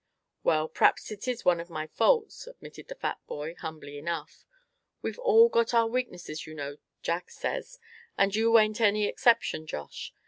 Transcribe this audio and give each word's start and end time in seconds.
"Well, 0.41 0.67
p'raps 0.67 1.11
it 1.11 1.27
is 1.27 1.45
one 1.45 1.59
of 1.59 1.69
my 1.69 1.85
faults," 1.85 2.47
admitted 2.47 2.87
the 2.87 2.95
fat 2.95 3.19
boy, 3.27 3.53
humbly 3.59 3.99
enough; 3.99 4.47
"we've 5.03 5.19
all 5.19 5.47
got 5.47 5.75
our 5.75 5.85
weaknesses, 5.85 6.47
you 6.47 6.55
know, 6.55 6.77
Jack 7.03 7.29
says, 7.29 7.77
and 8.17 8.33
you 8.35 8.57
ain't 8.57 8.81
any 8.81 9.05
exception, 9.05 9.67
Josh. 9.67 10.11